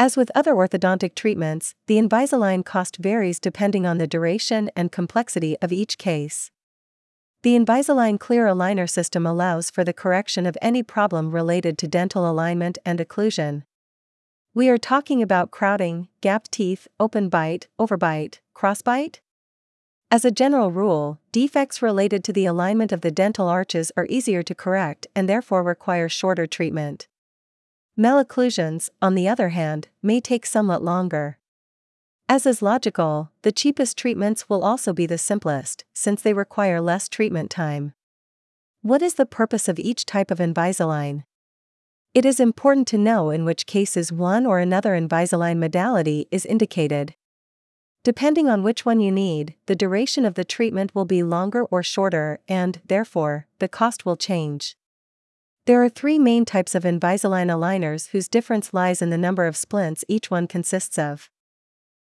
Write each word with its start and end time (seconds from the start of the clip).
As 0.00 0.16
with 0.16 0.30
other 0.34 0.54
orthodontic 0.54 1.14
treatments, 1.14 1.74
the 1.86 1.98
Invisalign 1.98 2.64
cost 2.64 2.96
varies 2.96 3.38
depending 3.38 3.84
on 3.84 3.98
the 3.98 4.06
duration 4.06 4.70
and 4.74 4.90
complexity 4.90 5.58
of 5.60 5.72
each 5.72 5.98
case. 5.98 6.50
The 7.42 7.54
Invisalign 7.54 8.18
clear 8.18 8.46
aligner 8.46 8.88
system 8.88 9.26
allows 9.26 9.68
for 9.68 9.84
the 9.84 9.92
correction 9.92 10.46
of 10.46 10.56
any 10.62 10.82
problem 10.82 11.32
related 11.32 11.76
to 11.76 11.86
dental 11.86 12.28
alignment 12.30 12.78
and 12.82 12.98
occlusion. 12.98 13.64
We 14.54 14.70
are 14.70 14.78
talking 14.78 15.20
about 15.20 15.50
crowding, 15.50 16.08
gapped 16.22 16.50
teeth, 16.50 16.88
open 16.98 17.28
bite, 17.28 17.68
overbite, 17.78 18.38
crossbite? 18.56 19.20
As 20.10 20.24
a 20.24 20.30
general 20.30 20.72
rule, 20.72 21.20
defects 21.30 21.82
related 21.82 22.24
to 22.24 22.32
the 22.32 22.46
alignment 22.46 22.90
of 22.90 23.02
the 23.02 23.10
dental 23.10 23.48
arches 23.48 23.92
are 23.98 24.06
easier 24.08 24.42
to 24.44 24.54
correct 24.54 25.06
and 25.14 25.28
therefore 25.28 25.62
require 25.62 26.08
shorter 26.08 26.46
treatment. 26.46 27.06
Malocclusions, 28.00 28.88
on 29.02 29.14
the 29.14 29.28
other 29.28 29.50
hand, 29.50 29.88
may 30.02 30.22
take 30.22 30.46
somewhat 30.46 30.82
longer. 30.82 31.36
As 32.30 32.46
is 32.46 32.62
logical, 32.62 33.30
the 33.42 33.52
cheapest 33.52 33.98
treatments 33.98 34.48
will 34.48 34.64
also 34.64 34.94
be 34.94 35.04
the 35.04 35.18
simplest, 35.18 35.84
since 35.92 36.22
they 36.22 36.32
require 36.32 36.80
less 36.80 37.10
treatment 37.10 37.50
time. 37.50 37.92
What 38.80 39.02
is 39.02 39.16
the 39.16 39.26
purpose 39.26 39.68
of 39.68 39.78
each 39.78 40.06
type 40.06 40.30
of 40.30 40.38
Invisalign? 40.38 41.24
It 42.14 42.24
is 42.24 42.40
important 42.40 42.88
to 42.88 42.96
know 42.96 43.28
in 43.28 43.44
which 43.44 43.66
cases 43.66 44.10
one 44.10 44.46
or 44.46 44.60
another 44.60 44.92
Invisalign 44.98 45.58
modality 45.58 46.26
is 46.30 46.46
indicated. 46.46 47.14
Depending 48.02 48.48
on 48.48 48.62
which 48.62 48.86
one 48.86 49.00
you 49.00 49.12
need, 49.12 49.56
the 49.66 49.76
duration 49.76 50.24
of 50.24 50.36
the 50.36 50.44
treatment 50.44 50.94
will 50.94 51.04
be 51.04 51.22
longer 51.22 51.64
or 51.64 51.82
shorter, 51.82 52.40
and, 52.48 52.80
therefore, 52.86 53.46
the 53.58 53.68
cost 53.68 54.06
will 54.06 54.16
change. 54.16 54.74
There 55.66 55.82
are 55.84 55.88
three 55.88 56.18
main 56.18 56.44
types 56.44 56.74
of 56.74 56.84
Invisalign 56.84 57.48
aligners 57.48 58.08
whose 58.08 58.28
difference 58.28 58.72
lies 58.72 59.02
in 59.02 59.10
the 59.10 59.18
number 59.18 59.46
of 59.46 59.56
splints 59.56 60.04
each 60.08 60.30
one 60.30 60.46
consists 60.46 60.98
of. 60.98 61.30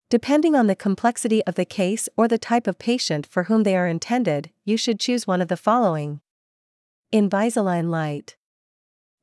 Depending 0.10 0.56
on 0.56 0.68
the 0.68 0.76
complexity 0.76 1.44
of 1.46 1.56
the 1.56 1.66
case 1.66 2.10
or 2.18 2.28
the 2.28 2.38
type 2.38 2.68
of 2.68 2.80
patient 2.80 3.26
for 3.26 3.44
whom 3.44 3.64
they 3.64 3.76
are 3.76 3.88
intended, 3.88 4.52
you 4.66 4.78
should 4.78 5.00
choose 5.00 5.28
one 5.28 5.42
of 5.42 5.48
the 5.48 5.58
following 5.58 6.22
Invisalign 7.14 7.90
Lite 7.90 8.36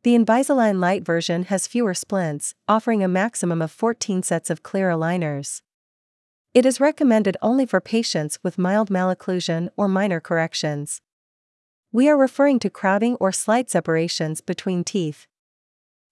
The 0.03 0.15
Invisalign 0.15 0.79
Lite 0.79 1.05
version 1.05 1.45
has 1.45 1.67
fewer 1.67 1.95
splints, 1.95 2.55
offering 2.67 3.03
a 3.03 3.09
maximum 3.09 3.63
of 3.63 3.71
14 3.71 4.23
sets 4.23 4.51
of 4.51 4.63
clear 4.63 4.91
aligners. 4.91 5.63
It 6.55 6.67
is 6.67 6.81
recommended 6.81 7.37
only 7.43 7.67
for 7.67 7.81
patients 7.81 8.39
with 8.43 8.59
mild 8.59 8.91
malocclusion 8.91 9.69
or 9.77 9.89
minor 9.89 10.21
corrections. 10.21 11.01
We 11.91 12.09
are 12.11 12.19
referring 12.19 12.59
to 12.61 12.71
crowding 12.71 13.17
or 13.17 13.33
slight 13.33 13.71
separations 13.71 14.43
between 14.43 14.85
teeth. 14.85 15.27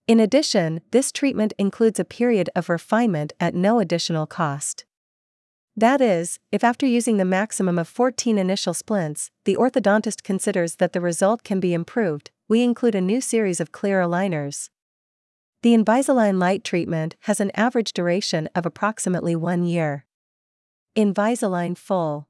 In 0.07 0.21
addition, 0.21 0.81
this 0.91 1.13
treatment 1.13 1.53
includes 1.59 2.01
a 2.01 2.05
period 2.05 2.49
of 2.57 2.71
refinement 2.71 3.35
at 3.39 3.55
no 3.55 3.79
additional 3.79 4.27
cost. 4.27 4.87
That 5.77 6.01
is, 6.01 6.39
if 6.51 6.65
after 6.65 6.87
using 6.87 7.19
the 7.19 7.27
maximum 7.27 7.79
of 7.79 7.89
14 7.89 8.39
initial 8.39 8.73
splints, 8.73 9.31
the 9.45 9.57
orthodontist 9.57 10.23
considers 10.23 10.77
that 10.77 10.95
the 10.95 11.01
result 11.03 11.45
can 11.45 11.61
be 11.61 11.75
improved, 11.75 12.31
we 12.49 12.63
include 12.63 12.95
a 12.95 13.01
new 13.03 13.21
series 13.21 13.61
of 13.61 13.73
clear 13.73 14.01
aligners. 14.01 14.71
The 15.63 15.75
Invisalign 15.75 16.39
Lite 16.39 16.65
treatment 16.65 17.17
has 17.23 17.41
an 17.41 17.51
average 17.55 17.93
duration 17.93 18.49
of 18.55 18.65
approximately 18.65 19.37
one 19.37 19.65
year. 19.65 20.07
Invisalign 20.97 21.77
Full 21.77 22.29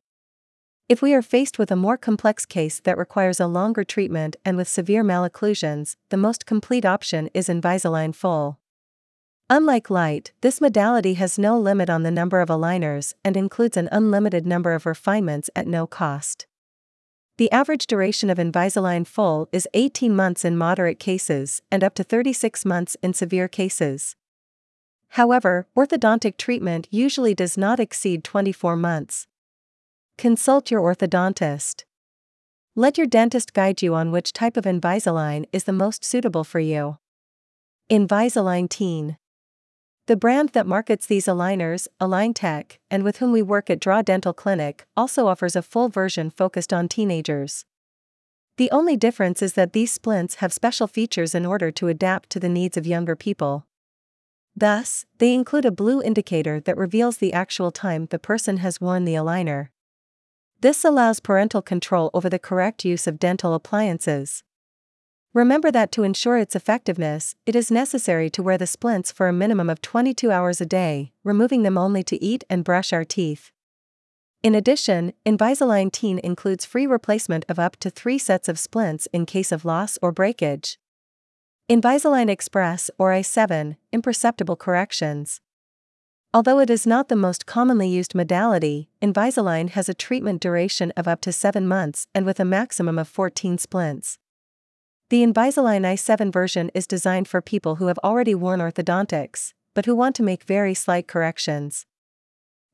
if 0.88 1.02
we 1.02 1.12
are 1.12 1.22
faced 1.22 1.58
with 1.58 1.72
a 1.72 1.76
more 1.76 1.96
complex 1.96 2.46
case 2.46 2.78
that 2.80 2.96
requires 2.96 3.40
a 3.40 3.48
longer 3.48 3.82
treatment 3.82 4.36
and 4.44 4.56
with 4.56 4.68
severe 4.68 5.02
malocclusions, 5.02 5.96
the 6.10 6.16
most 6.16 6.46
complete 6.46 6.84
option 6.84 7.28
is 7.34 7.48
Invisalign 7.48 8.14
Full. 8.14 8.60
Unlike 9.50 9.90
light, 9.90 10.32
this 10.42 10.60
modality 10.60 11.14
has 11.14 11.38
no 11.38 11.58
limit 11.58 11.90
on 11.90 12.04
the 12.04 12.10
number 12.12 12.40
of 12.40 12.48
aligners 12.48 13.14
and 13.24 13.36
includes 13.36 13.76
an 13.76 13.88
unlimited 13.90 14.46
number 14.46 14.72
of 14.74 14.86
refinements 14.86 15.50
at 15.56 15.66
no 15.66 15.88
cost. 15.88 16.46
The 17.36 17.50
average 17.50 17.88
duration 17.88 18.30
of 18.30 18.38
Invisalign 18.38 19.06
Full 19.06 19.48
is 19.52 19.68
18 19.74 20.14
months 20.14 20.44
in 20.44 20.56
moderate 20.56 21.00
cases 21.00 21.62
and 21.70 21.82
up 21.82 21.94
to 21.96 22.04
36 22.04 22.64
months 22.64 22.96
in 23.02 23.12
severe 23.12 23.48
cases. 23.48 24.14
However, 25.10 25.66
orthodontic 25.76 26.36
treatment 26.36 26.86
usually 26.92 27.34
does 27.34 27.58
not 27.58 27.80
exceed 27.80 28.22
24 28.22 28.76
months. 28.76 29.26
Consult 30.18 30.70
your 30.70 30.80
orthodontist. 30.80 31.84
Let 32.74 32.96
your 32.96 33.06
dentist 33.06 33.52
guide 33.52 33.82
you 33.82 33.94
on 33.94 34.10
which 34.10 34.32
type 34.32 34.56
of 34.56 34.64
Invisalign 34.64 35.44
is 35.52 35.64
the 35.64 35.74
most 35.74 36.06
suitable 36.06 36.42
for 36.42 36.58
you. 36.58 36.96
Invisalign 37.90 38.70
Teen. 38.70 39.18
The 40.06 40.16
brand 40.16 40.50
that 40.54 40.66
markets 40.66 41.04
these 41.04 41.26
aligners, 41.26 41.86
AlignTech, 42.00 42.78
and 42.90 43.02
with 43.02 43.18
whom 43.18 43.30
we 43.30 43.42
work 43.42 43.68
at 43.68 43.78
Draw 43.78 44.00
Dental 44.02 44.32
Clinic, 44.32 44.86
also 44.96 45.26
offers 45.26 45.54
a 45.54 45.60
full 45.60 45.90
version 45.90 46.30
focused 46.30 46.72
on 46.72 46.88
teenagers. 46.88 47.66
The 48.56 48.70
only 48.70 48.96
difference 48.96 49.42
is 49.42 49.52
that 49.52 49.74
these 49.74 49.92
splints 49.92 50.36
have 50.36 50.50
special 50.50 50.86
features 50.86 51.34
in 51.34 51.44
order 51.44 51.70
to 51.72 51.88
adapt 51.88 52.30
to 52.30 52.40
the 52.40 52.48
needs 52.48 52.78
of 52.78 52.86
younger 52.86 53.16
people. 53.16 53.66
Thus, 54.56 55.04
they 55.18 55.34
include 55.34 55.66
a 55.66 55.70
blue 55.70 56.00
indicator 56.00 56.58
that 56.60 56.78
reveals 56.78 57.18
the 57.18 57.34
actual 57.34 57.70
time 57.70 58.06
the 58.06 58.18
person 58.18 58.56
has 58.58 58.80
worn 58.80 59.04
the 59.04 59.12
aligner. 59.12 59.68
This 60.60 60.84
allows 60.84 61.20
parental 61.20 61.62
control 61.62 62.10
over 62.14 62.28
the 62.28 62.38
correct 62.38 62.84
use 62.84 63.06
of 63.06 63.18
dental 63.18 63.52
appliances. 63.54 64.42
Remember 65.34 65.70
that 65.70 65.92
to 65.92 66.02
ensure 66.02 66.38
its 66.38 66.56
effectiveness, 66.56 67.34
it 67.44 67.54
is 67.54 67.70
necessary 67.70 68.30
to 68.30 68.42
wear 68.42 68.56
the 68.56 68.66
splints 68.66 69.12
for 69.12 69.28
a 69.28 69.34
minimum 69.34 69.68
of 69.68 69.82
22 69.82 70.30
hours 70.30 70.62
a 70.62 70.66
day, 70.66 71.12
removing 71.24 71.62
them 71.62 71.76
only 71.76 72.02
to 72.04 72.22
eat 72.24 72.42
and 72.48 72.64
brush 72.64 72.90
our 72.90 73.04
teeth. 73.04 73.52
In 74.42 74.54
addition, 74.54 75.12
Invisalign 75.26 75.92
Teen 75.92 76.18
includes 76.20 76.64
free 76.64 76.86
replacement 76.86 77.44
of 77.50 77.58
up 77.58 77.76
to 77.76 77.90
three 77.90 78.16
sets 78.16 78.48
of 78.48 78.58
splints 78.58 79.06
in 79.12 79.26
case 79.26 79.52
of 79.52 79.66
loss 79.66 79.98
or 80.00 80.10
breakage. 80.10 80.78
Invisalign 81.68 82.30
Express 82.30 82.90
or 82.96 83.10
i7, 83.10 83.76
imperceptible 83.92 84.56
corrections. 84.56 85.40
Although 86.36 86.58
it 86.58 86.68
is 86.68 86.86
not 86.86 87.08
the 87.08 87.16
most 87.16 87.46
commonly 87.46 87.88
used 87.88 88.14
modality, 88.14 88.90
Invisalign 89.00 89.70
has 89.70 89.88
a 89.88 89.94
treatment 89.94 90.42
duration 90.42 90.92
of 90.94 91.08
up 91.08 91.22
to 91.22 91.32
7 91.32 91.66
months 91.66 92.08
and 92.14 92.26
with 92.26 92.38
a 92.38 92.44
maximum 92.44 92.98
of 92.98 93.08
14 93.08 93.56
splints. 93.56 94.18
The 95.08 95.22
Invisalign 95.22 95.86
i7 95.86 96.30
version 96.30 96.70
is 96.74 96.86
designed 96.86 97.26
for 97.26 97.40
people 97.40 97.76
who 97.76 97.86
have 97.86 97.98
already 98.04 98.34
worn 98.34 98.60
orthodontics, 98.60 99.54
but 99.72 99.86
who 99.86 99.96
want 99.96 100.14
to 100.16 100.22
make 100.22 100.42
very 100.44 100.74
slight 100.74 101.08
corrections. 101.08 101.86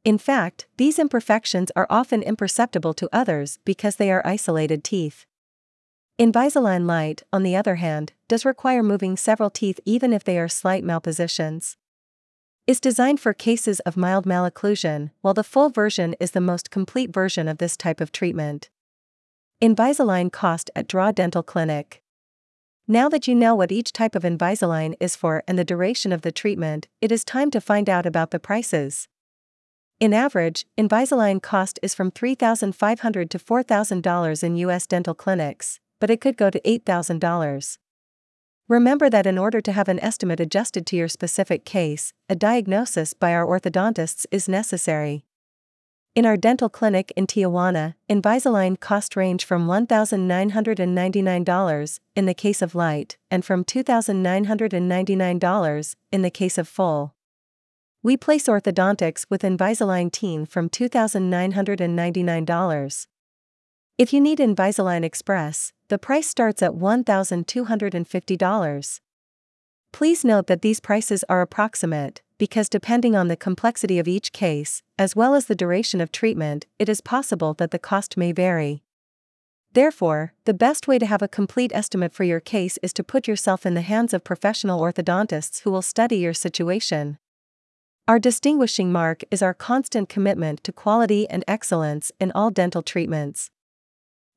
In 0.05 0.19
fact, 0.19 0.67
these 0.77 0.99
imperfections 0.99 1.71
are 1.77 1.87
often 1.89 2.21
imperceptible 2.21 2.95
to 2.95 3.09
others 3.13 3.61
because 3.65 3.95
they 3.95 4.11
are 4.11 4.27
isolated 4.27 4.83
teeth. 4.83 5.25
Invisalign 6.19 6.85
Lite, 6.85 7.23
on 7.33 7.45
the 7.45 7.55
other 7.55 7.77
hand, 7.77 8.13
does 8.27 8.45
require 8.45 8.83
moving 8.83 9.17
several 9.17 9.51
teeth 9.51 9.79
even 9.85 10.13
if 10.13 10.25
they 10.25 10.37
are 10.37 10.49
slight 10.49 10.83
malpositions 10.83 11.77
is 12.67 12.81
designed 12.81 13.19
for 13.19 13.33
cases 13.33 13.81
of 13.81 13.97
mild 13.97 14.25
malocclusion, 14.25 15.11
while 15.21 15.35
the 15.35 15.43
full 15.43 15.69
version 15.69 16.15
is 16.21 16.31
the 16.31 16.41
most 16.41 16.71
complete 16.71 17.13
version 17.13 17.49
of 17.49 17.59
this 17.59 17.77
type 17.77 18.01
of 18.01 18.13
treatment. 18.13 18.71
Invisalign 19.61 20.31
cost 20.31 20.71
at 20.77 20.87
Draw 20.87 21.13
Dental 21.13 21.43
Clinic. 21.43 22.03
Now 22.87 23.09
that 23.09 23.27
you 23.27 23.35
know 23.35 23.55
what 23.55 23.73
each 23.73 23.93
type 23.93 24.15
of 24.15 24.23
Invisalign 24.23 24.95
is 25.01 25.17
for 25.17 25.43
and 25.49 25.59
the 25.59 25.65
duration 25.65 26.13
of 26.13 26.23
the 26.23 26.33
treatment, 26.33 26.89
it 27.01 27.11
is 27.11 27.25
time 27.25 27.51
to 27.53 27.61
find 27.61 27.89
out 27.89 28.07
about 28.07 28.31
the 28.31 28.41
prices. 28.41 29.09
In 29.99 30.13
average, 30.13 30.67
Invisalign 30.77 31.41
cost 31.41 31.79
is 31.83 31.95
from 31.95 32.11
3,500 32.11 33.31
to 33.31 33.39
$4,000 33.39 34.43
in 34.43 34.57
U.S. 34.57 34.87
dental 34.87 35.15
clinics, 35.15 35.79
but 36.01 36.11
it 36.11 36.21
could 36.21 36.37
go 36.37 36.51
to 36.51 36.61
$8,000. 36.61 37.79
Remember 38.73 39.09
that 39.11 39.27
in 39.27 39.37
order 39.37 39.61
to 39.61 39.73
have 39.73 39.89
an 39.89 40.01
estimate 40.01 40.41
adjusted 40.41 40.87
to 40.87 40.97
your 40.97 41.09
specific 41.09 41.67
case, 41.67 42.15
a 42.31 42.35
diagnosis 42.35 43.13
by 43.13 43.35
our 43.35 43.45
orthodontists 43.45 44.25
is 44.31 44.49
necessary. 44.49 45.27
In 46.15 46.25
our 46.25 46.39
dental 46.39 46.71
clinic 46.71 47.13
in 47.15 47.27
Tijuana, 47.27 47.97
Invisalign 48.09 48.81
cost 48.81 49.15
range 49.15 49.45
from 49.45 49.67
$1,999 49.67 52.01
in 52.17 52.25
the 52.25 52.33
case 52.33 52.63
of 52.63 52.75
light 52.75 53.19
and 53.31 53.45
from 53.45 53.63
$2,999 53.63 55.97
in 56.11 56.23
the 56.23 56.31
case 56.31 56.57
of 56.57 56.67
full. 56.67 57.15
We 58.03 58.17
place 58.17 58.49
orthodontics 58.49 59.27
with 59.29 59.43
Invisalign 59.43 60.11
Teen 60.11 60.47
from 60.47 60.71
$2,999. 60.71 63.07
If 63.99 64.15
you 64.15 64.23
need 64.23 64.39
Invisalign 64.39 65.05
Express, 65.05 65.75
the 65.93 65.99
price 65.99 66.27
starts 66.27 66.63
at 66.63 66.73
$1,250. 66.73 69.01
Please 69.93 70.25
note 70.25 70.47
that 70.47 70.63
these 70.63 70.81
prices 70.81 71.23
are 71.29 71.43
approximate, 71.43 72.23
because 72.39 72.71
depending 72.71 73.15
on 73.15 73.29
the 73.29 73.37
complexity 73.37 73.99
of 73.99 74.09
each 74.09 74.33
case, 74.33 74.83
as 74.99 75.15
well 75.15 75.35
as 75.35 75.45
the 75.45 75.55
duration 75.55 76.01
of 76.01 76.11
treatment, 76.11 76.65
it 76.79 76.89
is 76.89 77.03
possible 77.03 77.53
that 77.53 77.73
the 77.73 77.79
cost 77.79 78.17
may 78.17 78.33
vary. 78.33 78.83
Therefore, 79.75 80.33
the 80.47 80.55
best 80.55 80.89
way 80.89 80.99
to 80.99 81.05
have 81.05 81.21
a 81.21 81.29
complete 81.29 81.73
estimate 81.75 82.15
for 82.15 82.25
your 82.25 82.41
case 82.41 82.79
is 82.83 82.95
to 82.95 83.05
put 83.05 83.29
yourself 83.29 83.67
in 83.67 83.75
the 83.75 83.83
hands 83.83 84.15
of 84.15 84.25
professional 84.25 84.81
orthodontists 84.81 85.61
who 85.61 85.71
will 85.71 85.83
study 85.83 86.17
your 86.17 86.33
situation. 86.33 87.19
Our 88.09 88.19
distinguishing 88.19 88.91
mark 88.91 89.25
is 89.31 89.43
our 89.43 89.53
constant 89.53 90.09
commitment 90.09 90.65
to 90.65 90.73
quality 90.73 91.29
and 91.29 91.45
excellence 91.47 92.11
in 92.19 92.33
all 92.33 92.51
dental 92.51 92.83
treatments. 92.83 93.51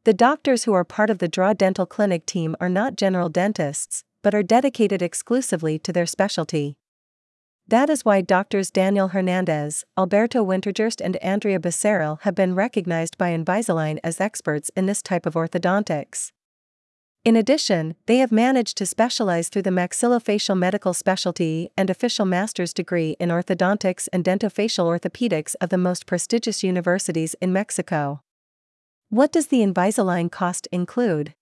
The 0.05 0.13
doctors 0.13 0.65
who 0.65 0.73
are 0.73 0.83
part 0.83 1.09
of 1.09 1.17
the 1.17 1.27
Draw 1.27 1.53
Dental 1.53 1.87
Clinic 1.87 2.27
team 2.27 2.55
are 2.61 2.69
not 2.69 2.95
general 2.95 3.27
dentists, 3.27 4.03
but 4.21 4.35
are 4.35 4.43
dedicated 4.43 5.01
exclusively 5.01 5.79
to 5.79 5.91
their 5.91 6.05
specialty. 6.05 6.77
That 7.67 7.89
is 7.89 8.05
why 8.05 8.21
doctors 8.21 8.69
Daniel 8.69 9.07
Hernandez, 9.07 9.83
Alberto 9.97 10.45
Wintergerst, 10.45 11.01
and 11.03 11.15
Andrea 11.23 11.59
Becerril 11.59 12.21
have 12.21 12.35
been 12.35 12.53
recognized 12.53 13.17
by 13.17 13.35
Invisalign 13.35 13.97
as 14.03 14.21
experts 14.21 14.69
in 14.75 14.85
this 14.85 15.01
type 15.01 15.25
of 15.25 15.33
orthodontics. 15.33 16.31
In 17.23 17.35
addition, 17.35 17.95
they 18.05 18.19
have 18.19 18.31
managed 18.31 18.77
to 18.77 18.85
specialize 18.85 19.49
through 19.49 19.63
the 19.63 19.71
maxillofacial 19.71 20.55
medical 20.55 20.93
specialty 20.93 21.71
and 21.75 21.89
official 21.89 22.27
master's 22.27 22.75
degree 22.75 23.15
in 23.19 23.29
orthodontics 23.29 24.07
and 24.13 24.23
dentofacial 24.23 24.85
orthopedics 24.85 25.55
of 25.59 25.69
the 25.69 25.79
most 25.79 26.05
prestigious 26.05 26.61
universities 26.61 27.35
in 27.41 27.51
Mexico. 27.51 28.21
What 29.09 29.31
does 29.31 29.47
the 29.47 29.61
Invisalign 29.61 30.31
cost 30.31 30.67
include? 30.71 31.35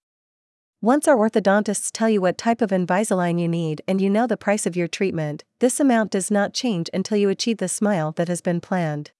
Once 0.81 1.07
our 1.07 1.15
orthodontists 1.15 1.89
tell 1.91 2.09
you 2.09 2.19
what 2.19 2.37
type 2.37 2.61
of 2.61 2.71
Invisalign 2.71 3.39
you 3.39 3.47
need 3.47 3.81
and 3.87 4.01
you 4.01 4.09
know 4.09 4.27
the 4.27 4.35
price 4.35 4.65
of 4.65 4.75
your 4.75 4.87
treatment, 4.87 5.43
this 5.59 5.79
amount 5.79 6.11
does 6.11 6.29
not 6.29 6.53
change 6.53 6.89
until 6.93 7.17
you 7.17 7.29
achieve 7.29 7.57
the 7.57 7.69
smile 7.69 8.11
that 8.11 8.27
has 8.27 8.41
been 8.41 8.59
planned. 8.59 9.11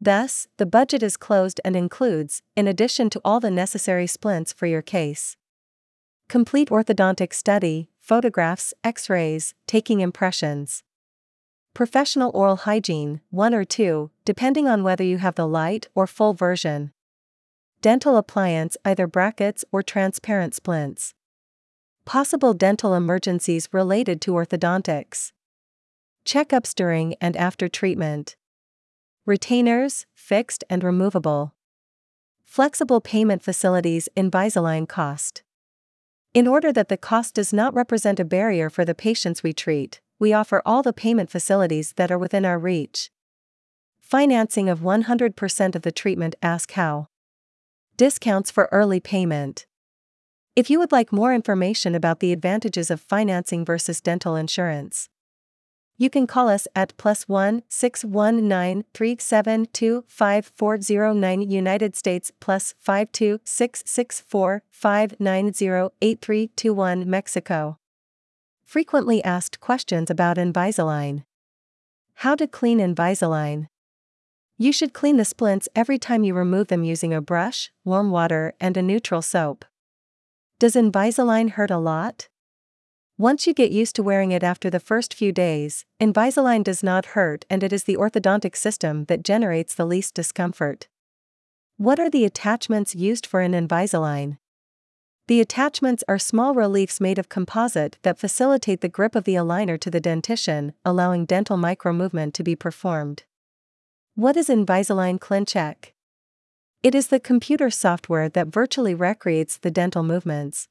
Thus, 0.00 0.48
the 0.56 0.66
budget 0.66 1.02
is 1.02 1.16
closed 1.16 1.60
and 1.64 1.76
includes, 1.76 2.42
in 2.56 2.66
addition 2.66 3.08
to 3.10 3.20
all 3.24 3.38
the 3.38 3.50
necessary 3.50 4.08
splints 4.08 4.52
for 4.52 4.66
your 4.66 4.82
case, 4.82 5.36
Complete 6.32 6.70
orthodontic 6.70 7.34
study, 7.34 7.90
photographs, 8.00 8.72
x 8.82 9.10
rays, 9.10 9.52
taking 9.66 10.00
impressions. 10.00 10.82
Professional 11.74 12.30
oral 12.32 12.56
hygiene, 12.56 13.20
one 13.28 13.54
or 13.54 13.66
two, 13.66 14.10
depending 14.24 14.66
on 14.66 14.82
whether 14.82 15.04
you 15.04 15.18
have 15.18 15.34
the 15.34 15.46
light 15.46 15.88
or 15.94 16.06
full 16.06 16.32
version. 16.32 16.92
Dental 17.82 18.16
appliance, 18.16 18.76
either 18.84 19.08
brackets 19.08 19.64
or 19.72 19.82
transparent 19.82 20.54
splints. 20.54 21.14
Possible 22.04 22.54
dental 22.54 22.94
emergencies 22.94 23.68
related 23.72 24.20
to 24.20 24.30
orthodontics. 24.30 25.32
Checkups 26.24 26.76
during 26.76 27.16
and 27.20 27.36
after 27.36 27.66
treatment. 27.66 28.36
Retainers, 29.26 30.06
fixed 30.14 30.62
and 30.70 30.84
removable. 30.84 31.56
Flexible 32.44 33.00
payment 33.00 33.42
facilities 33.42 34.08
in 34.14 34.30
Invisalign 34.30 34.88
cost. 34.88 35.42
In 36.32 36.46
order 36.46 36.72
that 36.72 36.88
the 36.88 36.96
cost 36.96 37.34
does 37.34 37.52
not 37.52 37.74
represent 37.74 38.20
a 38.20 38.24
barrier 38.24 38.70
for 38.70 38.84
the 38.84 38.94
patients 38.94 39.42
we 39.42 39.52
treat, 39.52 40.00
we 40.20 40.32
offer 40.32 40.62
all 40.64 40.84
the 40.84 40.92
payment 40.92 41.30
facilities 41.30 41.94
that 41.94 42.12
are 42.12 42.18
within 42.18 42.44
our 42.44 42.60
reach. 42.60 43.10
Financing 43.98 44.68
of 44.68 44.78
100% 44.78 45.74
of 45.74 45.82
the 45.82 45.90
treatment 45.90 46.36
Ask 46.42 46.70
How. 46.72 47.08
Discounts 48.02 48.50
for 48.50 48.68
early 48.72 48.98
payment. 48.98 49.64
If 50.56 50.68
you 50.68 50.80
would 50.80 50.90
like 50.90 51.12
more 51.12 51.32
information 51.32 51.94
about 51.94 52.18
the 52.18 52.32
advantages 52.32 52.90
of 52.90 53.00
financing 53.00 53.64
versus 53.64 54.00
dental 54.00 54.34
insurance, 54.34 55.08
you 55.98 56.10
can 56.10 56.26
call 56.26 56.48
us 56.48 56.66
at 56.74 56.96
plus 56.96 57.28
1 57.28 57.62
619 57.68 58.82
372 58.92 60.04
5409 60.08 61.48
United 61.48 61.94
States 61.94 62.32
plus 62.40 62.74
52 62.80 63.38
664 63.44 64.64
590 64.68 65.94
8321 66.02 67.08
Mexico. 67.08 67.78
Frequently 68.64 69.22
asked 69.22 69.60
questions 69.60 70.10
about 70.10 70.38
Invisalign. 70.38 71.22
How 72.14 72.34
to 72.34 72.48
clean 72.48 72.80
Invisalign. 72.80 73.68
You 74.58 74.72
should 74.72 74.92
clean 74.92 75.16
the 75.16 75.24
splints 75.24 75.68
every 75.74 75.98
time 75.98 76.24
you 76.24 76.34
remove 76.34 76.68
them 76.68 76.84
using 76.84 77.12
a 77.12 77.20
brush, 77.20 77.70
warm 77.84 78.10
water, 78.10 78.54
and 78.60 78.76
a 78.76 78.82
neutral 78.82 79.22
soap. 79.22 79.64
Does 80.58 80.74
Invisalign 80.74 81.50
hurt 81.50 81.70
a 81.70 81.78
lot? 81.78 82.28
Once 83.18 83.46
you 83.46 83.54
get 83.54 83.70
used 83.70 83.94
to 83.96 84.02
wearing 84.02 84.32
it 84.32 84.42
after 84.42 84.70
the 84.70 84.80
first 84.80 85.14
few 85.14 85.32
days, 85.32 85.84
Invisalign 86.00 86.64
does 86.64 86.82
not 86.82 87.06
hurt 87.06 87.44
and 87.50 87.62
it 87.62 87.72
is 87.72 87.84
the 87.84 87.96
orthodontic 87.96 88.56
system 88.56 89.04
that 89.04 89.22
generates 89.22 89.74
the 89.74 89.84
least 89.84 90.14
discomfort. 90.14 90.88
What 91.76 91.98
are 91.98 92.10
the 92.10 92.24
attachments 92.24 92.94
used 92.94 93.26
for 93.26 93.40
an 93.40 93.52
Invisalign? 93.52 94.38
The 95.28 95.40
attachments 95.40 96.04
are 96.08 96.18
small 96.18 96.54
reliefs 96.54 97.00
made 97.00 97.18
of 97.18 97.28
composite 97.28 97.98
that 98.02 98.18
facilitate 98.18 98.80
the 98.80 98.88
grip 98.88 99.14
of 99.14 99.24
the 99.24 99.34
aligner 99.34 99.80
to 99.80 99.90
the 99.90 100.00
dentition, 100.00 100.72
allowing 100.84 101.26
dental 101.26 101.56
micromovement 101.56 102.32
to 102.34 102.42
be 102.42 102.56
performed. 102.56 103.24
What 104.14 104.36
is 104.36 104.50
Invisalign 104.50 105.18
ClinCheck? 105.18 105.92
It 106.82 106.94
is 106.94 107.06
the 107.06 107.18
computer 107.18 107.70
software 107.70 108.28
that 108.28 108.48
virtually 108.48 108.94
recreates 108.94 109.56
the 109.56 109.70
dental 109.70 110.02
movements 110.02 110.68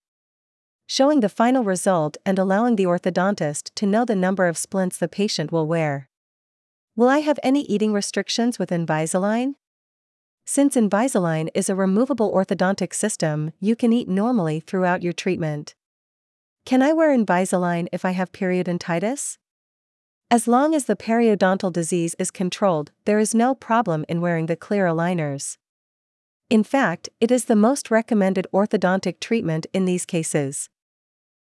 showing 0.86 1.22
the 1.22 1.30
final 1.30 1.64
result 1.64 2.18
and 2.24 2.38
allowing 2.38 2.76
the 2.76 2.84
orthodontist 2.84 3.72
to 3.74 3.88
know 3.88 4.06
the 4.06 4.16
number 4.16 4.46
of 4.46 4.60
splints 4.60 4.98
the 4.98 5.08
patient 5.08 5.52
will 5.52 5.66
wear. 5.66 6.08
Will 6.96 7.10
I 7.10 7.20
have 7.20 7.40
any 7.42 7.62
eating 7.62 7.94
restrictions 7.94 8.60
with 8.60 8.70
Invisalign? 8.70 9.54
Since 10.46 10.76
Invisalign 10.76 11.50
is 11.56 11.68
a 11.68 11.76
removable 11.76 12.32
orthodontic 12.32 12.94
system, 12.94 13.54
you 13.60 13.76
can 13.76 13.92
eat 13.92 14.08
normally 14.08 14.60
throughout 14.60 15.02
your 15.02 15.14
treatment. 15.14 15.74
Can 16.66 16.84
I 16.84 16.94
wear 16.94 17.18
Invisalign 17.18 17.88
if 17.92 18.06
I 18.06 18.12
have 18.12 18.32
periodontitis? 18.34 19.38
As 20.32 20.48
long 20.48 20.74
as 20.74 20.86
the 20.86 20.96
periodontal 20.96 21.74
disease 21.74 22.16
is 22.18 22.32
controlled, 22.32 22.94
there 23.04 23.20
is 23.20 23.36
no 23.36 23.54
problem 23.54 24.06
in 24.08 24.22
wearing 24.22 24.46
the 24.46 24.56
clear 24.56 24.86
aligners. 24.86 25.58
In 26.50 26.64
fact, 26.64 27.10
it 27.20 27.32
is 27.32 27.46
the 27.46 27.56
most 27.58 27.92
recommended 27.92 28.48
orthodontic 28.54 29.20
treatment 29.20 29.68
in 29.74 29.84
these 29.84 30.06
cases. 30.06 30.70